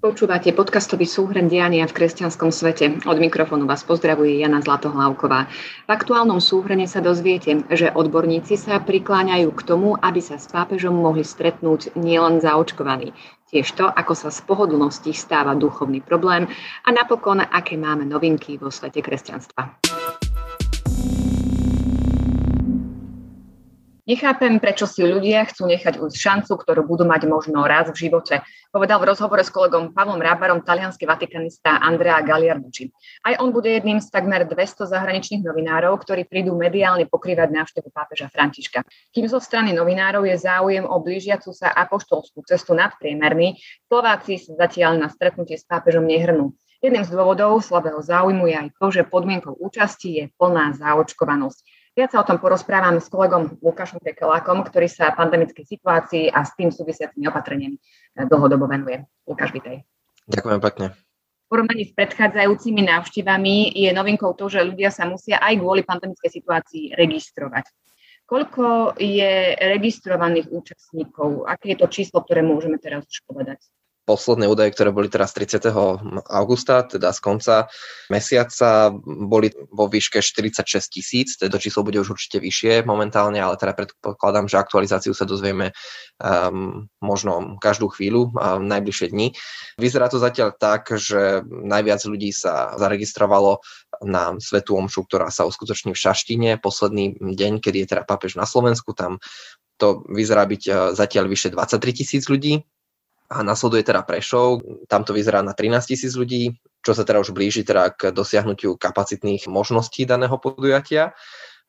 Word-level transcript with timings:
Počúvate 0.00 0.56
podcastový 0.56 1.04
súhrn 1.04 1.44
diania 1.44 1.84
v 1.84 1.92
kresťanskom 1.92 2.48
svete. 2.48 3.04
Od 3.04 3.20
mikrofónu 3.20 3.68
vás 3.68 3.84
pozdravuje 3.84 4.40
Jana 4.40 4.64
Zlatohlávková. 4.64 5.44
V 5.84 5.90
aktuálnom 5.92 6.40
súhrne 6.40 6.88
sa 6.88 7.04
dozviete, 7.04 7.68
že 7.68 7.92
odborníci 7.92 8.56
sa 8.56 8.80
prikláňajú 8.80 9.52
k 9.52 9.60
tomu, 9.60 10.00
aby 10.00 10.24
sa 10.24 10.40
s 10.40 10.48
pápežom 10.48 10.96
mohli 10.96 11.20
stretnúť 11.20 12.00
nielen 12.00 12.40
zaočkovaní. 12.40 13.12
Tiež 13.52 13.76
to, 13.76 13.92
ako 13.92 14.16
sa 14.16 14.32
z 14.32 14.40
pohodlnosti 14.48 15.12
stáva 15.12 15.52
duchovný 15.52 16.00
problém 16.00 16.48
a 16.80 16.88
napokon, 16.96 17.44
aké 17.44 17.76
máme 17.76 18.08
novinky 18.08 18.56
vo 18.56 18.72
svete 18.72 19.04
kresťanstva. 19.04 19.89
Nechápem, 24.10 24.58
prečo 24.58 24.90
si 24.90 25.06
ľudia 25.06 25.46
chcú 25.46 25.70
nechať 25.70 26.02
ujsť 26.02 26.18
šancu, 26.18 26.58
ktorú 26.58 26.82
budú 26.82 27.06
mať 27.06 27.30
možno 27.30 27.62
raz 27.62 27.94
v 27.94 28.10
živote. 28.10 28.42
Povedal 28.74 28.98
v 28.98 29.14
rozhovore 29.14 29.38
s 29.38 29.54
kolegom 29.54 29.94
Pavlom 29.94 30.18
Rábarom 30.18 30.66
talianský 30.66 31.06
vatikanista 31.06 31.78
Andrea 31.78 32.18
Galiarducci. 32.18 32.90
Aj 33.22 33.38
on 33.38 33.54
bude 33.54 33.70
jedným 33.70 34.02
z 34.02 34.10
takmer 34.10 34.50
200 34.50 34.90
zahraničných 34.90 35.46
novinárov, 35.46 35.94
ktorí 36.02 36.26
prídu 36.26 36.58
mediálne 36.58 37.06
pokrývať 37.06 37.54
návštevu 37.54 37.94
pápeža 37.94 38.26
Františka. 38.34 38.82
Kým 39.14 39.30
zo 39.30 39.38
strany 39.38 39.70
novinárov 39.70 40.26
je 40.26 40.42
záujem 40.42 40.82
o 40.82 40.96
blížiacu 40.98 41.54
sa 41.54 41.70
apoštolskú 41.70 42.42
cestu 42.50 42.74
nadpriemerný, 42.74 43.62
Slováci 43.86 44.42
sa 44.42 44.58
zatiaľ 44.58 45.06
na 45.06 45.06
stretnutie 45.06 45.54
s 45.54 45.62
pápežom 45.62 46.02
nehrnú. 46.02 46.58
Jedným 46.82 47.06
z 47.06 47.14
dôvodov 47.14 47.62
slabého 47.62 48.02
záujmu 48.02 48.50
je 48.50 48.56
aj 48.58 48.68
to, 48.74 48.86
že 48.90 49.06
podmienkou 49.06 49.54
účasti 49.54 50.08
je 50.18 50.24
plná 50.34 50.74
zaočkovanosť. 50.82 51.62
Viac 52.00 52.16
sa 52.16 52.24
o 52.24 52.28
tom 52.32 52.40
porozprávam 52.40 52.96
s 52.96 53.12
kolegom 53.12 53.60
Lukášom 53.60 54.00
Pekelákom, 54.00 54.64
ktorý 54.64 54.88
sa 54.88 55.12
pandemickej 55.12 55.68
situácii 55.68 56.32
a 56.32 56.48
s 56.48 56.56
tým 56.56 56.72
súvisiacimi 56.72 57.28
opatreniami 57.28 57.76
eh, 57.76 58.24
dlhodobo 58.24 58.64
venuje. 58.64 59.04
Lukáš, 59.28 59.52
vitej. 59.52 59.84
Ďakujem 60.24 60.64
pekne. 60.64 60.86
V 60.96 61.46
porovnaní 61.52 61.84
s 61.84 61.92
predchádzajúcimi 61.92 62.88
návštevami 62.88 63.76
je 63.76 63.92
novinkou 63.92 64.32
to, 64.32 64.48
že 64.48 64.64
ľudia 64.64 64.88
sa 64.88 65.04
musia 65.04 65.44
aj 65.44 65.60
kvôli 65.60 65.84
pandemickej 65.84 66.40
situácii 66.40 66.96
registrovať. 66.96 67.68
Koľko 68.24 68.96
je 68.96 69.60
registrovaných 69.60 70.48
účastníkov? 70.56 71.44
Aké 71.52 71.76
je 71.76 71.84
to 71.84 71.92
číslo, 71.92 72.24
ktoré 72.24 72.40
môžeme 72.40 72.80
teraz 72.80 73.04
už 73.04 73.28
povedať? 73.28 73.60
Posledné 74.08 74.48
údaje, 74.50 74.72
ktoré 74.74 74.90
boli 74.90 75.06
teraz 75.06 75.30
30. 75.36 75.70
augusta, 76.26 76.82
teda 76.82 77.12
z 77.14 77.20
konca 77.20 77.54
mesiaca, 78.10 78.90
boli 79.04 79.52
vo 79.70 79.86
výške 79.86 80.18
46 80.18 80.90
tisíc, 80.90 81.28
to 81.38 81.58
číslo 81.60 81.86
bude 81.86 82.00
už 82.00 82.16
určite 82.16 82.42
vyššie 82.42 82.82
momentálne, 82.88 83.38
ale 83.38 83.54
teda 83.60 83.76
predpokladám, 83.76 84.50
že 84.50 84.58
aktualizáciu 84.58 85.12
sa 85.12 85.28
dozvieme 85.28 85.76
um, 86.18 86.88
možno 86.98 87.60
každú 87.60 87.92
chvíľu, 87.92 88.32
um, 88.32 88.64
najbližšie 88.66 89.12
dni. 89.12 89.36
Vyzerá 89.78 90.10
to 90.10 90.18
zatiaľ 90.18 90.56
tak, 90.56 90.90
že 90.96 91.44
najviac 91.46 92.00
ľudí 92.02 92.32
sa 92.34 92.74
zaregistrovalo 92.80 93.62
na 94.02 94.34
Svetú 94.40 94.80
Omšu, 94.80 95.06
ktorá 95.06 95.28
sa 95.28 95.44
uskutoční 95.44 95.92
v 95.92 96.02
Šaštine, 96.02 96.50
posledný 96.58 97.20
deň, 97.20 97.60
kedy 97.60 97.84
je 97.84 97.88
teda 97.94 98.02
pápež 98.08 98.34
na 98.34 98.48
Slovensku, 98.48 98.96
tam 98.96 99.20
to 99.80 100.04
vyzerá 100.12 100.44
byť 100.44 100.62
uh, 100.68 100.74
zatiaľ 100.92 101.28
vyše 101.28 101.52
23 101.52 102.00
tisíc 102.04 102.28
ľudí, 102.28 102.64
a 103.30 103.46
nasleduje 103.46 103.86
teda 103.86 104.02
Prešov, 104.02 104.58
tam 104.90 105.06
to 105.06 105.14
vyzerá 105.14 105.38
na 105.38 105.54
13 105.54 105.94
tisíc 105.94 106.18
ľudí, 106.18 106.58
čo 106.82 106.92
sa 106.98 107.06
teda 107.06 107.22
už 107.22 107.30
blíži 107.30 107.62
teda 107.62 107.94
k 107.94 108.10
dosiahnutiu 108.10 108.74
kapacitných 108.74 109.46
možností 109.46 110.02
daného 110.02 110.34
podujatia. 110.42 111.14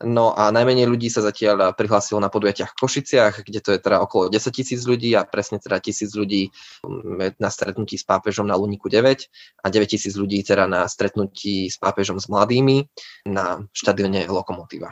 No 0.02 0.34
a 0.34 0.50
najmenej 0.50 0.89
ľudí 0.89 1.14
sa 1.14 1.22
zatiaľ 1.22 1.78
prihlásilo 1.78 2.17
na 2.17 2.34
podujatiach 2.34 2.73
v 2.73 2.80
Košiciach, 2.82 3.45
kde 3.45 3.62
to 3.62 3.70
je 3.78 3.80
teda 3.80 4.02
okolo 4.02 4.34
10 4.34 4.50
tisíc 4.50 4.82
ľudí 4.82 5.14
a 5.14 5.22
presne 5.30 5.62
teda 5.62 5.78
tisíc 5.78 6.17
ľudí 6.17 6.50
mm, 6.82 7.38
na 7.38 7.50
stretnutí 7.54 8.02
s 8.02 8.06
pápežom 8.09 8.50
na 8.50 8.58
Luniku 8.58 8.89
9 8.89 9.62
a 9.62 9.67
9 9.70 9.86
tisíc 9.86 10.17
ľudí 10.17 10.42
teda 10.42 10.66
na 10.66 10.89
stretnutí 10.89 11.70
s 11.70 11.78
pápežom 11.78 12.17
s 12.17 12.26
mladými 12.26 12.89
na 13.30 13.61
štadióne 13.78 14.26
Lokomotíva. 14.26 14.89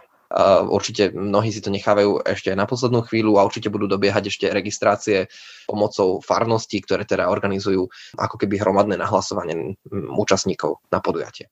Určite 0.69 1.09
mnohí 1.09 1.49
si 1.49 1.57
to 1.57 1.73
nechávajú 1.73 2.21
ešte 2.21 2.53
na 2.53 2.69
poslednú 2.69 3.01
chvíľu 3.01 3.41
a 3.41 3.45
určite 3.49 3.73
budú 3.73 3.89
dobiehať 3.89 4.29
ešte 4.29 4.45
registrácie 4.53 5.25
pomocou 5.65 6.21
farností, 6.21 6.85
ktoré 6.85 7.01
teda 7.01 7.33
organizujú 7.33 7.89
ako 8.13 8.35
keby 8.37 8.61
hromadné 8.61 8.93
nahlasovanie 9.01 9.73
účastníkov 9.89 10.85
na 10.93 11.01
podujatie. 11.01 11.49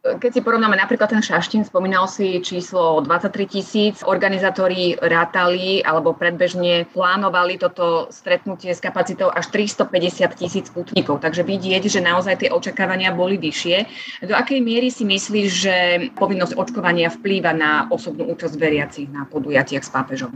Keď 0.00 0.32
si 0.32 0.40
porovnáme 0.40 0.80
napríklad 0.80 1.12
ten 1.12 1.20
Šaštín, 1.20 1.60
spomínal 1.60 2.08
si 2.08 2.40
číslo 2.40 3.04
23 3.04 3.44
tisíc, 3.44 4.00
organizátori 4.00 4.96
rátali 4.96 5.84
alebo 5.84 6.16
predbežne 6.16 6.88
plánovali 6.88 7.60
toto 7.60 8.08
stretnutie 8.08 8.72
s 8.72 8.80
kapacitou 8.80 9.28
až 9.28 9.52
350 9.52 10.40
tisíc 10.40 10.72
putníkov. 10.72 11.20
Takže 11.20 11.44
vidieť, 11.44 11.92
že 11.92 12.00
naozaj 12.00 12.40
tie 12.40 12.48
očakávania 12.48 13.12
boli 13.12 13.36
vyššie. 13.36 13.76
Do 14.24 14.32
akej 14.32 14.64
miery 14.64 14.88
si 14.88 15.04
myslíš, 15.04 15.48
že 15.52 15.76
povinnosť 16.16 16.56
očkovania 16.56 17.12
vplýva 17.12 17.52
na 17.52 17.84
osobnú 17.92 18.24
účasť 18.32 18.56
veriacich 18.56 19.12
na 19.12 19.28
podujatiach 19.28 19.84
s 19.84 19.92
pápežom? 19.92 20.32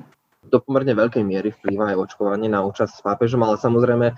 Do 0.48 0.58
pomerne 0.60 0.92
veľkej 0.92 1.24
miery 1.24 1.52
vplýva 1.52 1.94
aj 1.94 2.10
očkovanie 2.10 2.48
na 2.48 2.64
účasť 2.64 2.92
s 2.98 3.04
pápežom, 3.04 3.42
ale 3.42 3.56
samozrejme 3.60 4.06
e, 4.10 4.14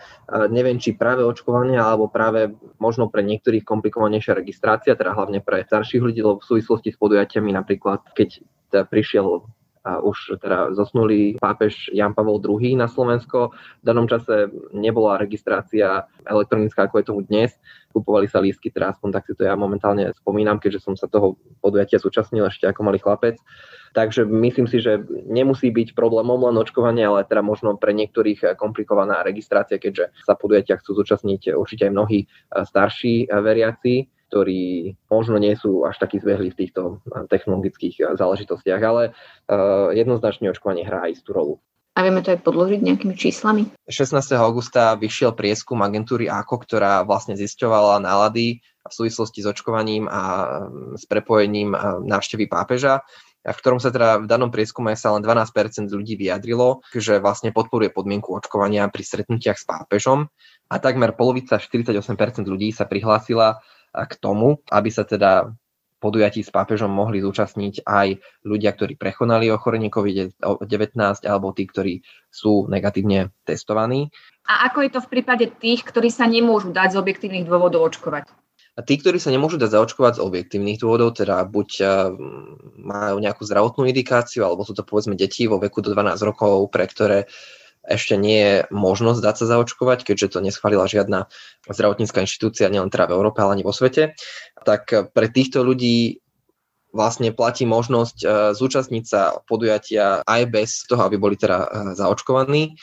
neviem, 0.51 0.77
či 0.77 0.97
práve 0.97 1.23
očkovanie 1.23 1.79
alebo 1.79 2.11
práve 2.11 2.55
možno 2.79 3.07
pre 3.11 3.23
niektorých 3.23 3.63
komplikovanejšia 3.63 4.37
registrácia, 4.37 4.99
teda 4.99 5.15
hlavne 5.15 5.41
pre 5.41 5.63
starších 5.63 6.03
ľudí, 6.03 6.21
lebo 6.23 6.43
v 6.43 6.49
súvislosti 6.49 6.95
s 6.95 6.99
podujatiami 6.99 7.55
napríklad, 7.55 8.03
keď 8.15 8.43
teda 8.71 8.85
prišiel 8.87 9.47
a 9.87 10.03
už 10.03 10.43
teda 10.43 10.75
zosnulý 10.75 11.39
pápež 11.39 11.95
Jan 11.95 12.11
Pavel 12.11 12.43
II 12.43 12.75
na 12.75 12.91
Slovensko. 12.91 13.55
V 13.55 13.85
danom 13.87 14.11
čase 14.11 14.51
nebola 14.75 15.15
registrácia 15.15 16.11
elektronická, 16.27 16.91
ako 16.91 16.99
je 16.99 17.07
tomu 17.07 17.21
dnes. 17.23 17.55
Kupovali 17.95 18.27
sa 18.27 18.43
lístky, 18.43 18.75
teda 18.75 18.91
aspoň 18.99 19.09
tak 19.15 19.31
si 19.31 19.39
to 19.39 19.47
ja 19.47 19.55
momentálne 19.55 20.11
spomínam, 20.19 20.59
keďže 20.59 20.83
som 20.83 20.99
sa 20.99 21.07
toho 21.07 21.39
podujatia 21.63 22.03
zúčastnil 22.03 22.51
ešte 22.51 22.67
ako 22.67 22.83
malý 22.83 22.99
chlapec. 22.99 23.39
Takže 23.97 24.29
myslím 24.29 24.69
si, 24.69 24.85
že 24.85 25.01
nemusí 25.25 25.73
byť 25.73 25.97
problémom 25.97 26.37
len 26.45 26.61
očkovanie, 26.61 27.09
ale 27.09 27.25
teda 27.25 27.41
možno 27.41 27.81
pre 27.81 27.97
niektorých 27.97 28.61
komplikovaná 28.61 29.25
registrácia, 29.25 29.81
keďže 29.81 30.13
sa 30.21 30.37
podujatia 30.37 30.77
chcú 30.77 31.01
zúčastniť 31.01 31.57
určite 31.57 31.89
aj 31.89 31.93
mnohí 31.97 32.29
starší 32.53 33.33
veriaci 33.33 34.13
ktorí 34.27 34.91
možno 35.07 35.39
nie 35.39 35.55
sú 35.55 35.87
až 35.87 36.03
takí 36.03 36.19
zbehli 36.19 36.51
v 36.51 36.59
týchto 36.59 36.99
technologických 37.31 38.19
záležitostiach, 38.19 38.83
ale 38.83 39.15
jednoznačne 39.95 40.51
očkovanie 40.51 40.83
hrá 40.83 41.07
istú 41.07 41.31
rolu. 41.31 41.55
A 41.95 42.03
vieme 42.03 42.27
to 42.27 42.35
aj 42.35 42.43
podložiť 42.43 42.83
nejakými 42.83 43.15
číslami? 43.15 43.71
16. 43.87 44.35
augusta 44.35 44.99
vyšiel 44.99 45.31
prieskum 45.31 45.79
agentúry 45.79 46.27
AKO, 46.27 46.59
ktorá 46.59 47.07
vlastne 47.07 47.39
zisťovala 47.39 48.03
nálady 48.03 48.67
v 48.83 48.93
súvislosti 48.93 49.41
s 49.41 49.49
očkovaním 49.49 50.11
a 50.11 50.23
s 50.99 51.07
prepojením 51.07 51.73
návštevy 52.03 52.51
pápeža 52.51 53.07
v 53.47 53.59
ktorom 53.63 53.79
sa 53.79 53.95
teda 53.95 54.23
v 54.23 54.27
danom 54.27 54.51
prieskume 54.51 54.99
sa 54.99 55.15
len 55.15 55.23
12% 55.23 55.87
ľudí 55.87 56.19
vyjadrilo, 56.19 56.83
že 56.91 57.23
vlastne 57.23 57.55
podporuje 57.55 57.95
podmienku 57.95 58.35
očkovania 58.35 58.91
pri 58.91 59.03
stretnutiach 59.07 59.59
s 59.59 59.65
pápežom 59.69 60.27
a 60.67 60.75
takmer 60.83 61.15
polovica, 61.15 61.63
48% 61.63 62.43
ľudí 62.43 62.75
sa 62.75 62.91
prihlásila 62.91 63.63
k 63.95 64.13
tomu, 64.19 64.59
aby 64.69 64.91
sa 64.91 65.07
teda 65.07 65.55
podujatí 65.97 66.45
s 66.45 66.53
pápežom 66.53 66.93
mohli 66.93 67.25
zúčastniť 67.25 67.89
aj 67.89 68.21
ľudia, 68.45 68.71
ktorí 68.77 69.01
prekonali 69.01 69.49
ochorenie 69.49 69.89
COVID-19 69.89 71.25
alebo 71.25 71.57
tí, 71.57 71.65
ktorí 71.65 71.95
sú 72.29 72.69
negatívne 72.69 73.33
testovaní. 73.49 74.13
A 74.47 74.69
ako 74.71 74.85
je 74.85 74.91
to 74.93 75.01
v 75.01 75.11
prípade 75.19 75.47
tých, 75.57 75.83
ktorí 75.83 76.13
sa 76.13 76.29
nemôžu 76.29 76.71
dať 76.71 76.95
z 76.95 77.01
objektívnych 77.01 77.49
dôvodov 77.49 77.89
očkovať? 77.89 78.29
A 78.77 78.85
tí, 78.85 79.01
ktorí 79.01 79.17
sa 79.17 79.33
nemôžu 79.33 79.57
dať 79.57 79.73
zaočkovať 79.73 80.21
z 80.21 80.25
objektívnych 80.25 80.77
dôvodov, 80.77 81.17
teda 81.17 81.41
buď 81.49 81.69
eh, 81.81 81.89
majú 82.77 83.17
nejakú 83.17 83.43
zdravotnú 83.49 83.89
indikáciu, 83.89 84.45
alebo 84.45 84.69
sú 84.69 84.77
to 84.77 84.85
povedzme 84.85 85.17
deti 85.17 85.49
vo 85.49 85.57
veku 85.57 85.81
do 85.81 85.97
12 85.97 86.21
rokov, 86.21 86.69
pre 86.69 86.85
ktoré 86.85 87.25
ešte 87.87 88.19
nie 88.19 88.43
je 88.43 88.55
možnosť 88.75 89.23
dať 89.23 89.35
sa 89.39 89.47
zaočkovať, 89.57 90.03
keďže 90.03 90.37
to 90.37 90.39
neschválila 90.43 90.91
žiadna 90.91 91.31
zdravotnícká 91.71 92.27
inštitúcia, 92.27 92.67
nielen 92.67 92.91
teda 92.91 93.07
v 93.07 93.15
Európe, 93.15 93.39
ale 93.39 93.57
ani 93.57 93.65
vo 93.65 93.71
svete, 93.71 94.19
tak 94.67 94.91
pre 95.15 95.27
týchto 95.31 95.63
ľudí 95.63 96.19
vlastne 96.91 97.31
platí 97.31 97.63
možnosť 97.63 98.17
e, 98.19 98.27
zúčastniť 98.59 99.05
sa 99.07 99.39
podujatia 99.47 100.27
aj 100.27 100.43
bez 100.51 100.71
toho, 100.91 101.07
aby 101.07 101.15
boli 101.15 101.39
teda 101.39 101.95
zaočkovaní. 101.95 102.75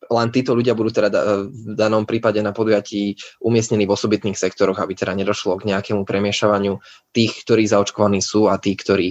Len 0.00 0.28
títo 0.32 0.56
ľudia 0.56 0.72
budú 0.72 0.96
teda 0.96 1.12
v 1.44 1.76
danom 1.76 2.08
prípade 2.08 2.40
na 2.40 2.56
podujatí 2.56 3.20
umiestnení 3.44 3.84
v 3.84 3.92
osobitných 3.92 4.38
sektoroch, 4.38 4.80
aby 4.80 4.96
teda 4.96 5.12
nedošlo 5.12 5.60
k 5.60 5.68
nejakému 5.68 6.08
premiešavaniu 6.08 6.80
tých, 7.12 7.44
ktorí 7.44 7.68
zaočkovaní 7.68 8.24
sú 8.24 8.48
a 8.48 8.56
tých, 8.56 8.80
ktorí 8.80 9.08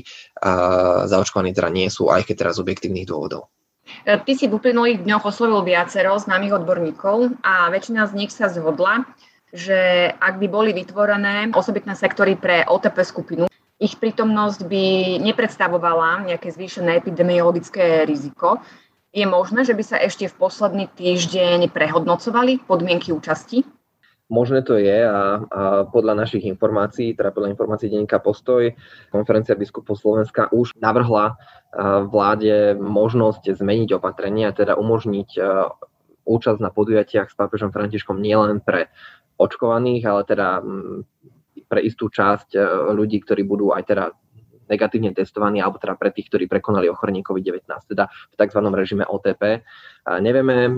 zaočkovaní 1.06 1.54
teda 1.54 1.70
nie 1.70 1.94
sú, 1.94 2.10
aj 2.10 2.26
keď 2.26 2.36
teraz 2.42 2.58
z 2.58 2.64
objektívnych 2.66 3.06
dôvodov. 3.06 3.54
E, 4.06 4.18
ty 4.26 4.34
si 4.34 4.50
v 4.50 4.58
uplynulých 4.58 5.06
dňoch 5.06 5.30
oslovil 5.30 5.62
viacero 5.66 6.18
známych 6.18 6.58
odborníkov 6.58 7.38
a 7.46 7.70
väčšina 7.70 8.10
z 8.10 8.14
nich 8.18 8.32
sa 8.34 8.50
zhodla, 8.50 9.06
že 9.50 10.10
ak 10.14 10.38
by 10.38 10.48
boli 10.50 10.72
vytvorené 10.74 11.54
osobitné 11.54 11.98
sektory 11.98 12.38
pre 12.38 12.66
OTP 12.66 12.98
skupinu, 13.02 13.46
ich 13.80 13.96
prítomnosť 13.96 14.68
by 14.68 14.86
nepredstavovala 15.24 16.28
nejaké 16.28 16.52
zvýšené 16.52 17.00
epidemiologické 17.00 18.04
riziko. 18.04 18.60
Je 19.20 19.28
možné, 19.28 19.68
že 19.68 19.76
by 19.76 19.84
sa 19.84 20.00
ešte 20.00 20.32
v 20.32 20.40
posledný 20.40 20.88
týždeň 20.96 21.68
prehodnocovali 21.76 22.64
podmienky 22.64 23.12
účasti? 23.12 23.68
Možné 24.32 24.64
to 24.64 24.80
je 24.80 25.04
a, 25.04 25.44
a 25.44 25.62
podľa 25.92 26.24
našich 26.24 26.48
informácií, 26.48 27.20
teda 27.20 27.36
podľa 27.36 27.52
informácií 27.52 27.92
denníka 27.92 28.24
Postoj, 28.24 28.72
konferencia 29.12 29.60
biskupov 29.60 30.00
Slovenska 30.00 30.48
už 30.56 30.72
navrhla 30.80 31.36
vláde 32.08 32.80
možnosť 32.80 33.60
zmeniť 33.60 34.00
opatrenia, 34.00 34.56
teda 34.56 34.80
umožniť 34.80 35.36
účasť 36.24 36.60
na 36.64 36.72
podujatiach 36.72 37.28
s 37.28 37.36
pápežom 37.36 37.76
Františkom 37.76 38.24
nielen 38.24 38.64
pre 38.64 38.88
očkovaných, 39.36 40.04
ale 40.08 40.22
teda 40.24 40.64
pre 41.68 41.84
istú 41.84 42.08
časť 42.08 42.56
ľudí, 42.96 43.20
ktorí 43.20 43.44
budú 43.44 43.76
aj 43.76 43.84
teda 43.84 44.16
negatívne 44.70 45.12
testovaní, 45.12 45.60
alebo 45.60 45.82
teda 45.82 45.98
pre 45.98 46.14
tých, 46.14 46.30
ktorí 46.30 46.46
prekonali 46.46 46.88
ochorenie 46.88 47.26
COVID-19, 47.26 47.66
teda 47.66 48.08
v 48.08 48.36
tzv. 48.38 48.60
režime 48.72 49.04
OTP. 49.04 49.66
Nevieme, 50.18 50.74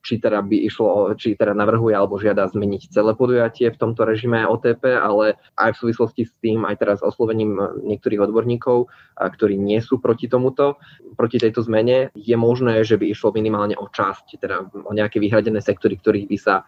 či 0.00 0.16
teda 0.16 0.40
by 0.40 0.56
išlo, 0.64 1.12
či 1.18 1.36
teda 1.36 1.52
navrhuje 1.52 1.92
alebo 1.92 2.16
žiada 2.16 2.48
zmeniť 2.48 2.88
celé 2.88 3.12
podujatie 3.12 3.68
v 3.68 3.80
tomto 3.80 4.08
režime 4.08 4.48
OTP, 4.48 4.96
ale 4.96 5.36
aj 5.60 5.76
v 5.76 5.80
súvislosti 5.84 6.22
s 6.24 6.32
tým, 6.40 6.64
aj 6.64 6.80
teraz 6.80 6.98
oslovením 7.04 7.58
niektorých 7.84 8.24
odborníkov, 8.24 8.88
ktorí 9.20 9.60
nie 9.60 9.82
sú 9.84 10.00
proti 10.00 10.24
tomuto, 10.30 10.80
proti 11.20 11.36
tejto 11.36 11.60
zmene, 11.68 12.08
je 12.16 12.36
možné, 12.38 12.80
že 12.80 12.96
by 12.96 13.12
išlo 13.12 13.36
minimálne 13.36 13.76
o 13.76 13.92
časť, 13.92 14.40
teda 14.40 14.56
o 14.72 14.92
nejaké 14.96 15.20
vyhradené 15.20 15.60
sektory, 15.60 16.00
ktorých 16.00 16.26
by 16.32 16.38
sa 16.40 16.64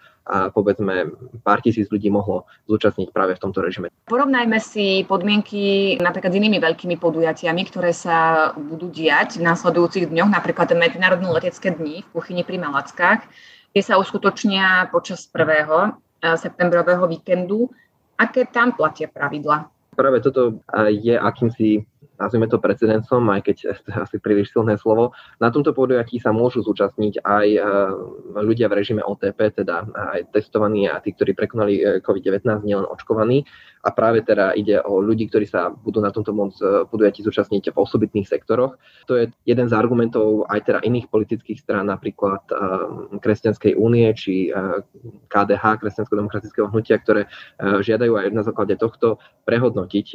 povedzme 0.55 1.11
pár 1.43 1.59
tisíc 1.67 1.91
ľudí 1.91 2.07
mohlo 2.07 2.47
zúčastniť 2.71 3.11
práve 3.11 3.35
v 3.35 3.43
tomto 3.43 3.59
režime. 3.59 3.91
Porovnajme 4.07 4.55
si 4.63 5.03
podmienky 5.03 5.99
napríklad 5.99 6.31
s 6.31 6.39
inými 6.39 6.63
veľkými 6.63 6.95
podujatiami, 6.95 7.63
ktoré 7.67 7.91
sa 7.91 8.51
budú 8.55 8.87
diať 8.87 9.43
v 9.43 9.51
následujúcich 9.51 10.07
dňoch, 10.15 10.31
napríklad 10.31 10.79
Medzinárodné 10.79 11.27
letecké 11.27 11.75
dni 11.75 11.92
v 12.01 12.09
kuchyni 12.17 12.41
pri 12.49 12.57
Malackách 12.57 13.29
tie 13.73 13.83
sa 13.83 14.01
uskutočnia 14.01 14.89
počas 14.89 15.29
prvého 15.29 15.93
eh, 16.21 16.37
septembrového 16.37 17.05
víkendu. 17.09 17.69
Aké 18.17 18.47
tam 18.49 18.73
platia 18.73 19.09
pravidla? 19.09 19.69
Práve 19.93 20.25
toto 20.25 20.61
eh, 20.73 20.93
je 20.97 21.15
akýmsi 21.17 21.85
nazvime 22.23 22.47
to 22.47 22.63
precedencom, 22.63 23.27
aj 23.35 23.41
keď 23.43 23.57
to 23.83 23.89
je 23.91 23.99
asi 23.99 24.17
príliš 24.23 24.55
silné 24.55 24.79
slovo. 24.79 25.11
Na 25.43 25.51
tomto 25.51 25.75
podujatí 25.75 26.23
sa 26.23 26.31
môžu 26.31 26.63
zúčastniť 26.63 27.27
aj 27.27 27.47
e, 27.51 27.61
ľudia 28.39 28.71
v 28.71 28.79
režime 28.79 29.03
OTP, 29.03 29.59
teda 29.59 29.91
aj 29.91 30.31
testovaní 30.31 30.87
a 30.87 31.03
tí, 31.03 31.11
ktorí 31.11 31.35
prekonali 31.35 31.75
e, 31.83 31.83
COVID-19, 31.99 32.63
nielen 32.63 32.87
očkovaní. 32.87 33.43
A 33.83 33.91
práve 33.91 34.23
teda 34.23 34.55
ide 34.55 34.79
o 34.79 35.03
ľudí, 35.03 35.27
ktorí 35.27 35.51
sa 35.51 35.75
budú 35.75 35.99
na 35.99 36.15
tomto 36.15 36.31
e, 36.31 36.87
podujatí 36.87 37.27
zúčastniť 37.27 37.75
v 37.75 37.77
osobitných 37.83 38.31
sektoroch. 38.31 38.79
To 39.11 39.19
je 39.19 39.35
jeden 39.43 39.67
z 39.67 39.75
argumentov 39.75 40.47
aj 40.47 40.71
teda 40.71 40.79
iných 40.87 41.11
politických 41.11 41.59
strán, 41.59 41.91
napríklad 41.91 42.47
Kresťanskej 43.19 43.75
únie 43.75 44.07
či 44.15 44.55
KDH, 45.27 45.83
Kresťansko-demokratického 45.83 46.71
hnutia, 46.71 47.01
ktoré 47.03 47.27
žiadajú 47.59 48.13
aj 48.15 48.27
na 48.31 48.43
základe 48.47 48.79
tohto 48.79 49.19
prehodnotiť 49.49 50.15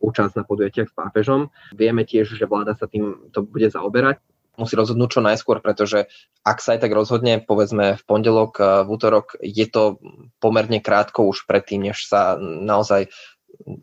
účasť 0.00 0.36
na 0.36 0.44
podujatiach 0.44 0.88
s 0.90 0.94
pápežom. 0.94 1.48
Vieme 1.72 2.04
tiež, 2.04 2.36
že 2.36 2.44
vláda 2.48 2.76
sa 2.76 2.86
tým 2.88 3.32
to 3.32 3.44
bude 3.44 3.68
zaoberať 3.68 4.20
musí 4.56 4.74
rozhodnúť 4.74 5.10
čo 5.12 5.20
najskôr, 5.20 5.60
pretože 5.60 6.08
ak 6.42 6.58
sa 6.64 6.74
aj 6.74 6.88
tak 6.88 6.92
rozhodne, 6.96 7.44
povedzme 7.44 8.00
v 8.00 8.02
pondelok, 8.08 8.52
eh, 8.58 8.66
v 8.82 8.88
útorok, 8.88 9.36
je 9.40 9.66
to 9.68 10.00
pomerne 10.40 10.80
krátko 10.80 11.28
už 11.28 11.44
predtým, 11.44 11.92
než 11.92 12.08
sa 12.08 12.40
naozaj 12.40 13.12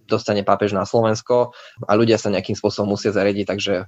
dostane 0.05 0.45
pápež 0.45 0.77
na 0.77 0.85
Slovensko 0.85 1.57
a 1.81 1.91
ľudia 1.97 2.21
sa 2.21 2.29
nejakým 2.29 2.53
spôsobom 2.53 2.93
musia 2.93 3.13
zariadiť, 3.13 3.45
takže 3.47 3.73
eh, 3.85 3.87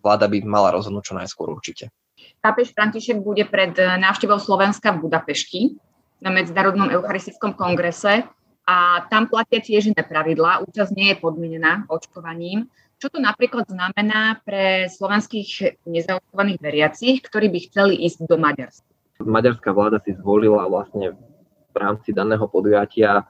vláda 0.00 0.26
by 0.26 0.44
mala 0.44 0.74
rozhodnúť 0.74 1.12
čo 1.12 1.14
najskôr 1.16 1.48
určite. 1.52 1.92
Pápež 2.38 2.74
František 2.74 3.18
bude 3.22 3.46
pred 3.46 3.74
návštevou 3.74 4.38
Slovenska 4.38 4.94
v 4.94 5.06
Budapešti 5.06 5.74
na 6.22 6.30
Medzinárodnom 6.34 6.90
eucharistickom 6.90 7.54
kongrese 7.54 8.26
a 8.68 9.08
tam 9.08 9.32
platia 9.32 9.64
tiež 9.64 9.96
iné 9.96 10.04
pravidlá. 10.04 10.60
Účasť 10.68 10.92
nie 10.92 11.16
je 11.16 11.16
podmienená 11.16 11.88
očkovaním. 11.88 12.68
Čo 13.00 13.08
to 13.08 13.18
napríklad 13.22 13.64
znamená 13.64 14.44
pre 14.44 14.92
slovenských 14.92 15.80
nezaočkovaných 15.88 16.60
veriacich, 16.60 17.24
ktorí 17.24 17.48
by 17.48 17.58
chceli 17.72 17.94
ísť 18.04 18.28
do 18.28 18.36
Maďarska? 18.36 18.84
Maďarská 19.24 19.72
vláda 19.72 20.04
si 20.04 20.12
zvolila 20.12 20.68
vlastne 20.68 21.16
v 21.72 21.76
rámci 21.78 22.12
daného 22.12 22.44
podujatia 22.44 23.24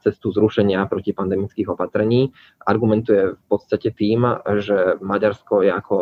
cestu 0.00 0.30
zrušenia 0.32 0.86
protipandemických 0.86 1.68
opatrení. 1.68 2.30
Argumentuje 2.62 3.34
v 3.34 3.44
podstate 3.50 3.90
tým, 3.92 4.24
že 4.62 4.96
Maďarsko 5.02 5.66
je 5.66 5.72
ako 5.74 5.96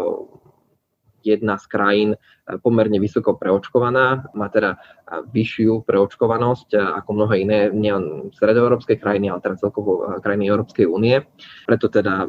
jedna 1.22 1.58
z 1.58 1.64
krajín 1.70 2.10
eh, 2.14 2.58
pomerne 2.58 2.98
vysoko 2.98 3.38
preočkovaná, 3.38 4.30
má 4.34 4.46
teda 4.52 4.76
eh, 4.76 5.22
vyššiu 5.26 5.86
preočkovanosť 5.86 6.68
eh, 6.74 6.80
ako 6.80 7.10
mnohé 7.14 7.34
iné, 7.42 7.58
nielen 7.72 8.34
stredoeurópske 8.34 8.98
krajiny, 8.98 9.32
ale 9.32 9.40
teda 9.40 9.62
celkovo 9.62 10.20
krajiny 10.20 10.50
Európskej 10.50 10.86
únie. 10.86 11.24
Preto 11.66 11.88
teda 11.88 12.28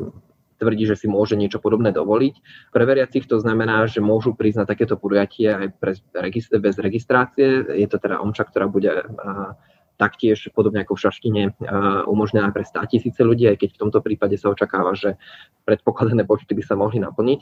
tvrdí, 0.62 0.88
že 0.88 0.96
si 0.96 1.12
môže 1.12 1.36
niečo 1.36 1.60
podobné 1.60 1.92
dovoliť. 1.92 2.36
Pre 2.72 2.84
veriacich 2.88 3.28
to 3.28 3.36
znamená, 3.42 3.84
že 3.90 4.00
môžu 4.00 4.32
prísť 4.32 4.64
na 4.64 4.70
takéto 4.70 4.96
podujatie 4.96 5.52
aj 5.52 5.68
bez 6.56 6.76
registrácie. 6.80 7.68
Je 7.68 7.88
to 7.90 8.00
teda 8.00 8.24
omča, 8.24 8.48
ktorá 8.48 8.72
bude 8.72 9.04
taktiež 9.96 10.50
podobne 10.52 10.82
ako 10.82 10.98
v 10.98 11.04
Šaštine 11.06 11.44
umožnená 12.10 12.50
pre 12.50 12.66
100 12.66 12.92
tisíce 12.92 13.22
ľudí, 13.22 13.46
aj 13.50 13.62
keď 13.62 13.70
v 13.78 13.82
tomto 13.88 14.00
prípade 14.02 14.36
sa 14.36 14.50
očakáva, 14.50 14.98
že 14.98 15.16
predpokladané 15.64 16.26
počty 16.26 16.58
by 16.58 16.64
sa 16.66 16.76
mohli 16.76 16.98
naplniť, 17.00 17.40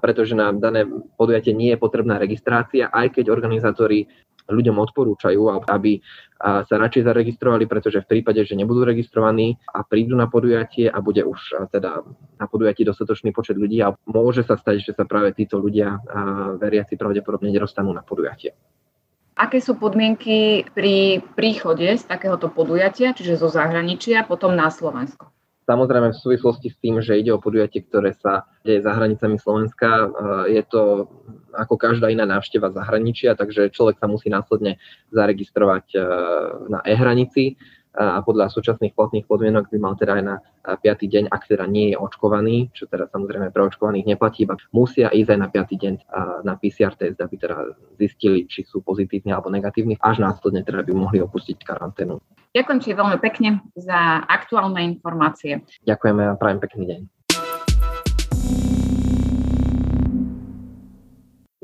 pretože 0.00 0.32
na 0.32 0.50
dané 0.50 0.88
podujatie 1.20 1.52
nie 1.52 1.76
je 1.76 1.78
potrebná 1.78 2.16
registrácia, 2.16 2.88
aj 2.88 3.20
keď 3.20 3.30
organizátori 3.30 4.08
ľuďom 4.44 4.76
odporúčajú, 4.76 5.40
aby 5.72 6.04
sa 6.36 6.74
radšej 6.76 7.08
zaregistrovali, 7.08 7.64
pretože 7.64 8.04
v 8.04 8.20
prípade, 8.20 8.44
že 8.44 8.52
nebudú 8.52 8.84
registrovaní 8.84 9.56
a 9.72 9.80
prídu 9.88 10.20
na 10.20 10.28
podujatie 10.28 10.92
a 10.92 11.00
bude 11.00 11.24
už 11.24 11.72
teda 11.72 12.04
na 12.36 12.44
podujatí 12.44 12.84
dostatočný 12.84 13.32
počet 13.32 13.56
ľudí 13.56 13.80
a 13.80 13.96
môže 14.04 14.44
sa 14.44 14.60
stať, 14.60 14.84
že 14.84 14.92
sa 14.92 15.08
práve 15.08 15.32
títo 15.32 15.56
ľudia 15.56 15.96
veriaci 16.60 17.00
pravdepodobne 17.00 17.48
nedostanú 17.48 17.96
na 17.96 18.04
podujatie. 18.04 18.52
Aké 19.34 19.58
sú 19.58 19.74
podmienky 19.74 20.62
pri 20.78 21.18
príchode 21.34 21.90
z 21.90 22.04
takéhoto 22.06 22.46
podujatia, 22.46 23.10
čiže 23.10 23.34
zo 23.34 23.50
zahraničia, 23.50 24.22
potom 24.22 24.54
na 24.54 24.70
Slovensko? 24.70 25.34
Samozrejme 25.64 26.12
v 26.12 26.20
súvislosti 26.22 26.68
s 26.70 26.76
tým, 26.78 27.00
že 27.00 27.16
ide 27.18 27.32
o 27.32 27.40
podujatie, 27.40 27.82
ktoré 27.82 28.12
sa 28.14 28.46
deje 28.62 28.84
za 28.84 28.92
hranicami 28.94 29.40
Slovenska, 29.40 29.88
eh, 29.90 30.60
je 30.60 30.62
to 30.68 31.08
ako 31.56 31.74
každá 31.80 32.12
iná 32.12 32.28
návšteva 32.28 32.70
zahraničia, 32.70 33.34
takže 33.34 33.72
človek 33.72 33.98
sa 33.98 34.06
musí 34.06 34.30
následne 34.30 34.78
zaregistrovať 35.10 35.86
eh, 35.96 36.02
na 36.68 36.78
e-hranici 36.84 37.56
a 37.94 38.18
podľa 38.26 38.50
súčasných 38.50 38.98
platných 38.98 39.30
podmienok 39.30 39.70
by 39.70 39.78
mal 39.78 39.94
teda 39.94 40.18
aj 40.18 40.24
na 40.26 40.36
5. 40.66 40.82
deň, 40.82 41.24
ak 41.30 41.46
teda 41.46 41.64
nie 41.70 41.94
je 41.94 41.96
očkovaný, 41.96 42.74
čo 42.74 42.90
teda 42.90 43.06
samozrejme 43.06 43.54
pre 43.54 43.62
očkovaných 43.70 44.14
neplatí, 44.14 44.42
iba 44.42 44.58
musia 44.74 45.14
ísť 45.14 45.30
aj 45.30 45.38
na 45.38 45.48
5. 45.48 45.82
deň 45.82 45.94
na 46.42 46.58
PCR 46.58 46.98
test, 46.98 47.22
aby 47.22 47.34
teda 47.38 47.78
zistili, 48.02 48.50
či 48.50 48.66
sú 48.66 48.82
pozitívni 48.82 49.30
alebo 49.30 49.46
negatívni, 49.54 49.94
až 50.02 50.18
následne 50.18 50.66
teda 50.66 50.82
by 50.82 50.90
mohli 50.90 51.22
opustiť 51.22 51.62
karanténu. 51.62 52.18
Ďakujem 52.54 52.78
ti 52.82 52.90
veľmi 52.94 53.18
pekne 53.22 53.62
za 53.78 54.26
aktuálne 54.26 54.82
informácie. 54.82 55.62
Ďakujeme 55.86 56.22
a 56.30 56.38
prajem 56.38 56.58
pekný 56.62 56.84
deň. 56.90 57.00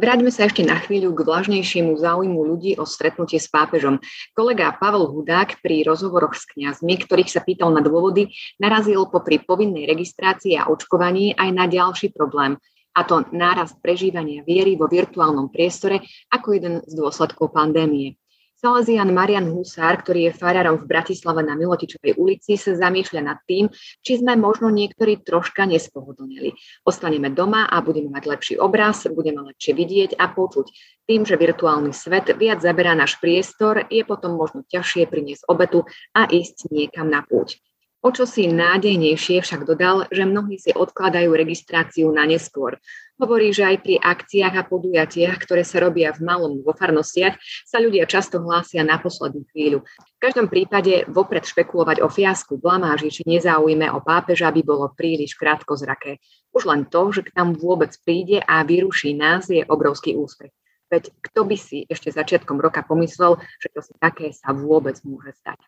Vráťme 0.00 0.32
sa 0.32 0.48
ešte 0.48 0.64
na 0.64 0.80
chvíľu 0.80 1.12
k 1.12 1.28
vlažnejšiemu 1.28 1.92
záujmu 1.92 2.40
ľudí 2.40 2.72
o 2.80 2.88
stretnutie 2.88 3.36
s 3.36 3.52
pápežom. 3.52 4.00
Kolega 4.32 4.72
Pavel 4.72 5.04
Hudák 5.12 5.60
pri 5.60 5.84
rozhovoroch 5.84 6.32
s 6.32 6.48
kňazmi, 6.48 7.04
ktorých 7.04 7.28
sa 7.28 7.44
pýtal 7.44 7.68
na 7.68 7.84
dôvody, 7.84 8.32
narazil 8.56 9.04
popri 9.12 9.44
povinnej 9.44 9.84
registrácii 9.84 10.56
a 10.56 10.72
očkovaní 10.72 11.36
aj 11.36 11.48
na 11.52 11.68
ďalší 11.68 12.16
problém, 12.16 12.56
a 12.96 13.00
to 13.04 13.28
nárast 13.28 13.76
prežívania 13.84 14.40
viery 14.40 14.74
vo 14.74 14.88
virtuálnom 14.88 15.52
priestore 15.52 16.00
ako 16.32 16.48
jeden 16.56 16.74
z 16.88 16.92
dôsledkov 16.96 17.52
pandémie. 17.52 18.19
Salesian 18.60 19.08
Marian 19.16 19.48
Husár, 19.48 20.04
ktorý 20.04 20.28
je 20.28 20.36
farárom 20.36 20.84
v 20.84 20.84
Bratislave 20.84 21.40
na 21.40 21.56
Milotičovej 21.56 22.20
ulici, 22.20 22.60
sa 22.60 22.76
zamýšľa 22.76 23.20
nad 23.24 23.40
tým, 23.48 23.72
či 24.04 24.20
sme 24.20 24.36
možno 24.36 24.68
niektorí 24.68 25.24
troška 25.24 25.64
nespohodlnili. 25.64 26.52
Ostaneme 26.84 27.32
doma 27.32 27.72
a 27.72 27.80
budeme 27.80 28.12
mať 28.12 28.24
lepší 28.28 28.54
obraz, 28.60 29.08
budeme 29.08 29.48
lepšie 29.48 29.72
vidieť 29.72 30.10
a 30.20 30.28
počuť. 30.28 30.76
Tým, 31.08 31.24
že 31.24 31.40
virtuálny 31.40 31.96
svet 31.96 32.36
viac 32.36 32.60
zaberá 32.60 32.92
náš 32.92 33.16
priestor, 33.16 33.88
je 33.88 34.04
potom 34.04 34.36
možno 34.36 34.60
ťažšie 34.68 35.08
priniesť 35.08 35.48
obetu 35.48 35.88
a 36.12 36.28
ísť 36.28 36.68
niekam 36.68 37.08
na 37.08 37.24
púť. 37.24 37.64
O 38.00 38.08
čo 38.16 38.24
si 38.24 38.48
nádejnejšie 38.48 39.44
však 39.44 39.68
dodal, 39.68 40.08
že 40.08 40.24
mnohí 40.24 40.56
si 40.56 40.72
odkladajú 40.72 41.36
registráciu 41.36 42.08
na 42.08 42.24
neskôr. 42.24 42.80
Hovorí, 43.20 43.52
že 43.52 43.68
aj 43.68 43.76
pri 43.84 44.00
akciách 44.00 44.54
a 44.56 44.64
podujatiach, 44.64 45.36
ktoré 45.36 45.60
sa 45.68 45.84
robia 45.84 46.08
v 46.16 46.24
malom 46.24 46.64
vo 46.64 46.72
farnostiach, 46.72 47.36
sa 47.68 47.76
ľudia 47.76 48.08
často 48.08 48.40
hlásia 48.40 48.80
na 48.88 48.96
poslednú 48.96 49.44
chvíľu. 49.52 49.84
V 49.84 50.18
každom 50.18 50.48
prípade 50.48 51.04
vopred 51.12 51.44
špekulovať 51.44 52.00
o 52.00 52.08
fiasku, 52.08 52.56
blamáži 52.56 53.12
či 53.12 53.22
nezáujme 53.28 53.92
o 53.92 54.00
pápeža 54.00 54.48
by 54.48 54.64
bolo 54.64 54.88
príliš 54.96 55.36
krátko 55.36 55.76
zraké. 55.76 56.24
Už 56.56 56.64
len 56.64 56.88
to, 56.88 57.12
že 57.12 57.28
k 57.28 57.36
nám 57.36 57.60
vôbec 57.60 57.92
príde 58.00 58.40
a 58.40 58.64
vyruší 58.64 59.12
nás, 59.12 59.52
je 59.52 59.60
obrovský 59.60 60.16
úspech. 60.16 60.56
Veď 60.88 61.12
kto 61.20 61.44
by 61.44 61.56
si 61.60 61.84
ešte 61.84 62.08
začiatkom 62.08 62.56
roka 62.56 62.80
pomyslel, 62.80 63.36
že 63.60 63.68
to 63.76 63.84
si 63.84 63.92
také 64.00 64.32
sa 64.32 64.56
vôbec 64.56 64.96
môže 65.04 65.36
stať. 65.36 65.60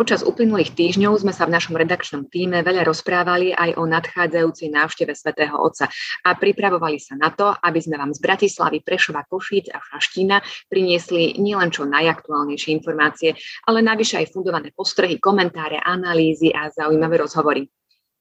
Počas 0.00 0.24
uplynulých 0.24 0.72
týždňov 0.72 1.20
sme 1.20 1.28
sa 1.28 1.44
v 1.44 1.52
našom 1.52 1.76
redakčnom 1.76 2.24
týme 2.24 2.64
veľa 2.64 2.88
rozprávali 2.88 3.52
aj 3.52 3.76
o 3.76 3.84
nadchádzajúcej 3.84 4.72
návšteve 4.72 5.12
svätého 5.12 5.52
Otca 5.60 5.92
a 6.24 6.32
pripravovali 6.40 6.96
sa 6.96 7.20
na 7.20 7.28
to, 7.28 7.52
aby 7.52 7.84
sme 7.84 8.00
vám 8.00 8.16
z 8.16 8.24
Bratislavy, 8.24 8.80
Prešova, 8.80 9.28
Košíc 9.28 9.68
a 9.68 9.76
Šaštína 9.76 10.40
priniesli 10.72 11.36
nielen 11.36 11.68
čo 11.68 11.84
najaktuálnejšie 11.84 12.80
informácie, 12.80 13.36
ale 13.68 13.84
navyše 13.84 14.24
aj 14.24 14.32
fundované 14.32 14.72
postrehy, 14.72 15.20
komentáre, 15.20 15.76
analýzy 15.84 16.48
a 16.48 16.72
zaujímavé 16.72 17.20
rozhovory. 17.20 17.68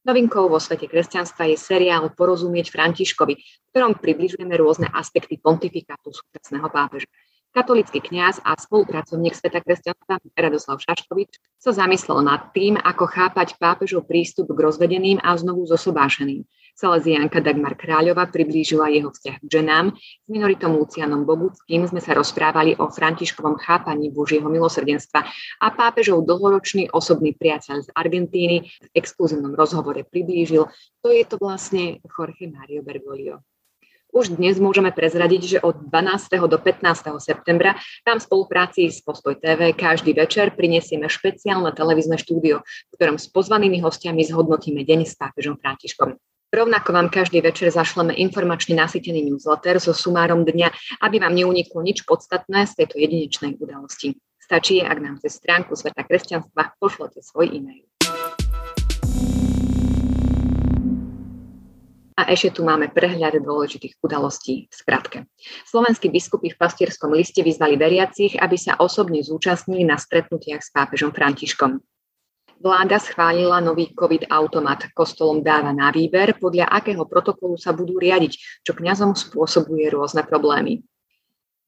Novinkou 0.04 0.52
vo 0.52 0.60
svete 0.60 0.84
kresťanstva 0.84 1.48
je 1.48 1.56
seriál 1.56 2.12
Porozumieť 2.12 2.76
Františkovi, 2.76 3.40
v 3.40 3.68
ktorom 3.72 3.96
približujeme 3.96 4.52
rôzne 4.60 4.92
aspekty 4.92 5.40
pontifikátu 5.40 6.12
súčasného 6.12 6.68
pápeža. 6.68 7.08
Katolický 7.50 7.98
kňaz 7.98 8.46
a 8.46 8.54
spolupracovník 8.54 9.34
Sveta 9.34 9.66
kresťanstva 9.66 10.22
Radoslav 10.38 10.78
Šaškovič 10.86 11.42
sa 11.58 11.74
zamyslel 11.74 12.22
nad 12.22 12.54
tým, 12.54 12.78
ako 12.78 13.10
chápať 13.10 13.58
pápežov 13.58 14.06
prístup 14.06 14.54
k 14.54 14.60
rozvedeným 14.70 15.18
a 15.18 15.34
znovu 15.34 15.66
zosobášeným. 15.66 16.46
Salesianka 16.78 17.42
Dagmar 17.42 17.74
Kráľova 17.74 18.30
priblížila 18.30 18.94
jeho 18.94 19.10
vzťah 19.10 19.38
k 19.42 19.48
ženám. 19.50 19.98
S 19.98 20.28
minoritom 20.30 20.78
Lucianom 20.78 21.26
Bobuckým 21.26 21.90
sme 21.90 22.00
sa 22.00 22.14
rozprávali 22.14 22.78
o 22.78 22.88
Františkovom 22.88 23.58
chápaní 23.60 24.14
Božieho 24.14 24.46
milosrdenstva 24.48 25.26
a 25.60 25.68
pápežov 25.74 26.30
dlhoročný 26.30 26.94
osobný 26.94 27.34
priateľ 27.34 27.84
z 27.84 27.90
Argentíny 27.98 28.70
v 28.70 28.88
exkluzívnom 28.94 29.58
rozhovore 29.58 30.00
priblížil, 30.06 30.70
to 31.02 31.10
je 31.10 31.26
to 31.26 31.36
vlastne 31.42 31.98
Jorge 32.06 32.46
Mario 32.46 32.86
Bergoglio. 32.86 33.42
Už 34.10 34.42
dnes 34.42 34.58
môžeme 34.58 34.90
prezradiť, 34.90 35.42
že 35.46 35.58
od 35.62 35.86
12. 35.86 36.50
do 36.50 36.58
15. 36.58 36.82
septembra 37.22 37.78
tam 38.02 38.18
v 38.18 38.26
spolupráci 38.26 38.90
s 38.90 39.06
Postoj 39.06 39.38
TV 39.38 39.78
každý 39.78 40.18
večer 40.18 40.50
prinesieme 40.58 41.06
špeciálne 41.06 41.70
televízne 41.78 42.18
štúdio, 42.18 42.66
v 42.66 42.94
ktorom 42.98 43.22
s 43.22 43.30
pozvanými 43.30 43.78
hostiami 43.86 44.26
zhodnotíme 44.26 44.82
deň 44.82 45.06
s 45.06 45.14
pápežom 45.14 45.62
Františkom. 45.62 46.18
Rovnako 46.50 46.90
vám 46.90 47.14
každý 47.14 47.46
večer 47.46 47.70
zašleme 47.70 48.18
informačne 48.18 48.74
nasytený 48.74 49.30
newsletter 49.30 49.78
so 49.78 49.94
sumárom 49.94 50.42
dňa, 50.42 50.74
aby 51.06 51.22
vám 51.22 51.38
neuniklo 51.38 51.86
nič 51.86 52.02
podstatné 52.10 52.66
z 52.66 52.82
tejto 52.82 52.98
jedinečnej 52.98 53.62
udalosti. 53.62 54.18
Stačí, 54.42 54.82
ak 54.82 54.98
nám 54.98 55.22
cez 55.22 55.38
stránku 55.38 55.78
Sveta 55.78 56.02
kresťanstva 56.02 56.82
pošlete 56.82 57.22
svoj 57.22 57.54
e-mail. 57.54 57.86
A 62.20 62.28
ešte 62.28 62.60
tu 62.60 62.68
máme 62.68 62.92
prehľad 62.92 63.40
dôležitých 63.40 64.04
udalostí 64.04 64.68
v 64.68 64.74
skratke. 64.76 65.18
Slovenskí 65.64 66.12
biskupy 66.12 66.52
v 66.52 66.60
pastierskom 66.60 67.16
liste 67.16 67.40
vyzvali 67.40 67.80
veriacich, 67.80 68.36
aby 68.36 68.60
sa 68.60 68.76
osobne 68.76 69.24
zúčastnili 69.24 69.88
na 69.88 69.96
stretnutiach 69.96 70.60
s 70.60 70.68
pápežom 70.76 71.16
Františkom. 71.16 71.80
Vláda 72.60 73.00
schválila 73.00 73.64
nový 73.64 73.96
COVID-automat. 73.96 74.92
Kostolom 74.92 75.40
dáva 75.40 75.72
na 75.72 75.96
výber, 75.96 76.36
podľa 76.36 76.68
akého 76.68 77.08
protokolu 77.08 77.56
sa 77.56 77.72
budú 77.72 77.96
riadiť, 77.96 78.68
čo 78.68 78.76
kňazom 78.76 79.16
spôsobuje 79.16 79.88
rôzne 79.88 80.28
problémy. 80.28 80.84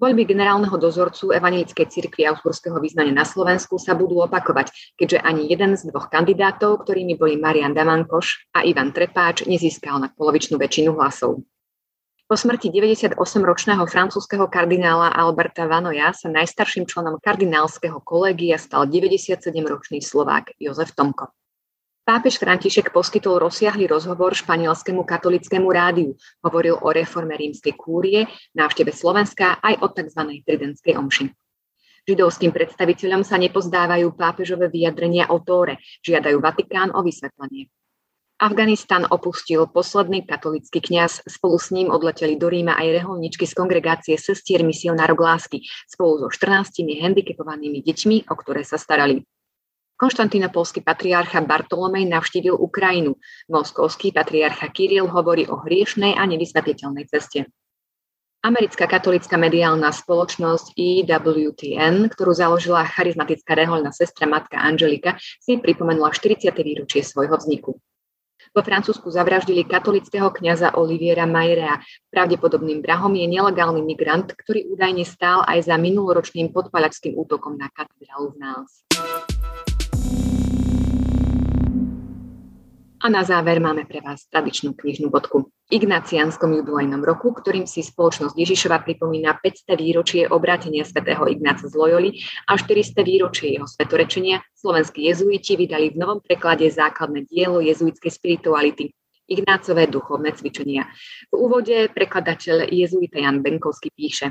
Voľby 0.02 0.26
generálneho 0.26 0.82
dozorcu 0.82 1.30
Evangelickej 1.30 1.86
cirkvi 1.86 2.26
Augsburského 2.26 2.74
význania 2.82 3.14
na 3.14 3.22
Slovensku 3.22 3.78
sa 3.78 3.94
budú 3.94 4.26
opakovať, 4.26 4.98
keďže 4.98 5.22
ani 5.22 5.46
jeden 5.46 5.78
z 5.78 5.94
dvoch 5.94 6.10
kandidátov, 6.10 6.82
ktorými 6.82 7.14
boli 7.22 7.38
Marian 7.38 7.78
Damankoš 7.78 8.50
a 8.58 8.66
Ivan 8.66 8.98
Trepáč, 8.98 9.46
nezískal 9.46 10.02
na 10.02 10.10
polovičnú 10.10 10.58
väčšinu 10.58 10.98
hlasov. 10.98 11.46
Po 12.26 12.34
smrti 12.34 12.74
98-ročného 12.74 13.86
francúzského 13.86 14.50
kardinála 14.50 15.14
Alberta 15.14 15.70
Vanoja 15.70 16.18
sa 16.18 16.34
najstarším 16.34 16.90
členom 16.90 17.22
kardinálskeho 17.22 18.02
kolégia 18.02 18.58
stal 18.58 18.90
97-ročný 18.90 20.02
Slovák 20.02 20.58
Jozef 20.58 20.98
Tomko. 20.98 21.30
Pápež 22.02 22.42
František 22.42 22.90
poskytol 22.90 23.38
rozsiahly 23.38 23.86
rozhovor 23.86 24.34
španielskému 24.34 25.06
katolickému 25.06 25.70
rádiu. 25.70 26.18
Hovoril 26.42 26.74
o 26.82 26.90
reforme 26.90 27.38
rímskej 27.38 27.78
kúrie, 27.78 28.26
návšteve 28.58 28.90
Slovenska 28.90 29.62
aj 29.62 29.86
o 29.86 29.88
tzv. 29.94 30.42
tridentskej 30.42 30.98
omši. 30.98 31.30
Židovským 32.10 32.50
predstaviteľom 32.50 33.22
sa 33.22 33.38
nepozdávajú 33.38 34.18
pápežové 34.18 34.74
vyjadrenia 34.74 35.30
o 35.30 35.46
Tóre, 35.46 35.78
žiadajú 36.02 36.42
Vatikán 36.42 36.90
o 36.90 37.06
vysvetlenie. 37.06 37.70
Afganistan 38.42 39.06
opustil 39.06 39.70
posledný 39.70 40.26
katolický 40.26 40.82
kňaz, 40.82 41.22
spolu 41.30 41.62
s 41.62 41.70
ním 41.70 41.94
odleteli 41.94 42.34
do 42.42 42.50
Ríma 42.50 42.74
aj 42.82 42.98
reholničky 42.98 43.46
z 43.46 43.54
kongregácie 43.54 44.18
sestier 44.18 44.66
misionárok 44.66 45.22
lásky 45.22 45.62
spolu 45.86 46.26
so 46.26 46.28
14 46.34 46.82
handicapovanými 46.82 47.86
deťmi, 47.86 48.26
o 48.26 48.34
ktoré 48.34 48.66
sa 48.66 48.82
starali. 48.82 49.22
Konštantinopolský 50.02 50.82
patriarcha 50.82 51.46
Bartolomej 51.46 52.10
navštívil 52.10 52.58
Ukrajinu. 52.58 53.22
Moskovský 53.46 54.10
patriarcha 54.10 54.66
Kiril 54.74 55.06
hovorí 55.06 55.46
o 55.46 55.62
hriešnej 55.62 56.18
a 56.18 56.26
nevysvetliteľnej 56.26 57.06
ceste. 57.06 57.46
Americká 58.42 58.90
katolická 58.90 59.38
mediálna 59.38 59.94
spoločnosť 59.94 60.74
EWTN, 60.74 62.10
ktorú 62.10 62.34
založila 62.34 62.82
charizmatická 62.90 63.54
rehoľná 63.54 63.94
sestra 63.94 64.26
matka 64.26 64.58
Angelika, 64.58 65.22
si 65.38 65.62
pripomenula 65.62 66.10
40. 66.10 66.50
výročie 66.50 67.06
svojho 67.06 67.38
vzniku. 67.38 67.78
Vo 68.58 68.62
Francúzsku 68.66 69.06
zavraždili 69.06 69.70
katolického 69.70 70.34
kňaza 70.34 70.74
Oliviera 70.82 71.30
Majerea. 71.30 71.78
Pravdepodobným 72.10 72.82
brahom 72.82 73.14
je 73.14 73.30
nelegálny 73.30 73.86
migrant, 73.86 74.34
ktorý 74.34 74.66
údajne 74.74 75.06
stál 75.06 75.46
aj 75.46 75.70
za 75.70 75.78
minuloročným 75.78 76.50
podpalačským 76.50 77.14
útokom 77.14 77.54
na 77.54 77.70
katedrálu 77.70 78.34
v 78.34 78.38
Náls. 78.42 78.82
A 83.02 83.10
na 83.10 83.26
záver 83.26 83.58
máme 83.58 83.90
pre 83.90 83.98
vás 83.98 84.30
tradičnú 84.30 84.78
knižnú 84.78 85.10
bodku. 85.10 85.50
Ignacianskom 85.74 86.54
jubilejnom 86.54 87.02
roku, 87.02 87.34
ktorým 87.34 87.66
si 87.66 87.82
spoločnosť 87.82 88.38
Ježišova 88.38 88.78
pripomína 88.86 89.42
500 89.42 89.74
výročie 89.74 90.22
obrátenia 90.30 90.86
svätého 90.86 91.26
Ignáca 91.26 91.66
z 91.66 91.74
Loyoli 91.74 92.22
a 92.46 92.62
400 92.62 93.02
výročie 93.02 93.58
jeho 93.58 93.66
svetorečenia, 93.66 94.46
slovenskí 94.54 95.10
jezuiti 95.10 95.58
vydali 95.58 95.90
v 95.90 95.98
novom 95.98 96.22
preklade 96.22 96.70
základné 96.70 97.26
dielo 97.26 97.58
jezuitskej 97.58 98.14
spirituality 98.14 98.94
Ignácové 99.26 99.90
duchovné 99.90 100.38
cvičenia. 100.38 100.86
V 101.34 101.42
úvode 101.42 101.90
prekladateľ 101.90 102.70
jezuita 102.70 103.18
Jan 103.18 103.42
Benkovský 103.42 103.90
píše 103.98 104.30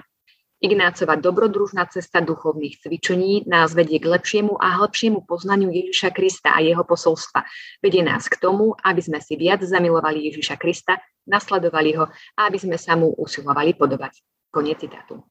Ignácova 0.60 1.16
dobrodružná 1.16 1.88
cesta 1.88 2.20
duchovných 2.20 2.84
cvičení 2.84 3.48
nás 3.48 3.72
vedie 3.72 3.96
k 3.96 4.12
lepšiemu 4.12 4.60
a 4.60 4.76
hlbšiemu 4.76 5.24
poznaniu 5.24 5.72
Ježiša 5.72 6.12
Krista 6.12 6.52
a 6.52 6.60
jeho 6.60 6.84
posolstva. 6.84 7.48
Vedie 7.80 8.04
nás 8.04 8.28
k 8.28 8.36
tomu, 8.36 8.76
aby 8.84 9.00
sme 9.00 9.24
si 9.24 9.40
viac 9.40 9.64
zamilovali 9.64 10.28
Ježiša 10.28 10.60
Krista, 10.60 11.00
nasledovali 11.24 11.96
ho 11.96 12.12
a 12.12 12.40
aby 12.44 12.60
sme 12.60 12.76
sa 12.76 12.92
mu 12.92 13.08
usilovali 13.08 13.72
podobať. 13.72 14.20
Koniec 14.52 14.84
citátu. 14.84 15.24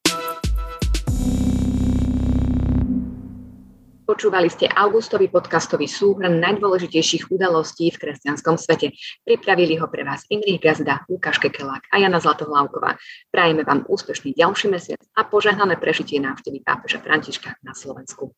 Počúvali 4.10 4.50
ste 4.50 4.66
augustový 4.66 5.30
podcastový 5.30 5.86
súhrn 5.86 6.42
najdôležitejších 6.42 7.30
udalostí 7.30 7.94
v 7.94 8.10
kresťanskom 8.10 8.58
svete. 8.58 8.98
Pripravili 9.22 9.78
ho 9.78 9.86
pre 9.86 10.02
vás 10.02 10.26
Imrich 10.34 10.58
Gazda, 10.58 11.06
Lukáš 11.06 11.38
Kekelák 11.38 11.86
a 11.94 12.02
Jana 12.02 12.18
Zlatohlávková. 12.18 12.98
Prajeme 13.30 13.62
vám 13.62 13.86
úspešný 13.86 14.34
ďalší 14.34 14.74
mesiac 14.74 14.98
a 15.14 15.30
požehnané 15.30 15.78
prežitie 15.78 16.18
návštevy 16.18 16.66
pápeža 16.66 17.06
Františka 17.06 17.62
na 17.62 17.78
Slovensku. 17.78 18.34